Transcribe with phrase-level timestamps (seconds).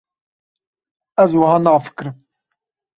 [1.25, 2.15] Ez wiha nafikirim.